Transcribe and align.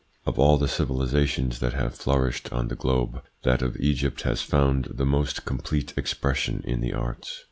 Of 0.25 0.39
all 0.39 0.57
the 0.57 0.67
civilisations 0.67 1.59
that 1.59 1.73
have 1.73 1.93
flourished 1.93 2.51
on 2.51 2.69
the 2.69 2.75
globe, 2.75 3.21
that 3.43 3.61
of 3.61 3.77
Egypt 3.77 4.23
has 4.23 4.41
found 4.41 4.85
the 4.85 5.05
most 5.05 5.45
complete 5.45 5.93
expression 5.95 6.63
in 6.65 6.81
the 6.81 6.91
arts. 6.93 7.39